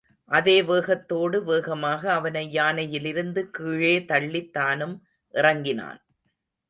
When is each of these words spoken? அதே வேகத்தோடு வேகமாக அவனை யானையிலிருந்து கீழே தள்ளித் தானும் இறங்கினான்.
அதே 0.31 0.61
வேகத்தோடு 0.61 1.43
வேகமாக 1.43 2.11
அவனை 2.13 2.43
யானையிலிருந்து 2.53 3.43
கீழே 3.49 4.05
தள்ளித் 4.05 4.53
தானும் 4.53 4.95
இறங்கினான். 5.33 6.01